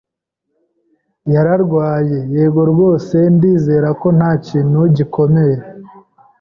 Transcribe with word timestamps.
"Yararwaye." 1.33 2.17
"Yego 2.35 2.61
rwose, 2.71 3.17
ndizera 3.35 3.89
ko 4.01 4.07
nta 4.17 4.31
kintu 4.47 4.79
gikomeye." 4.95 5.57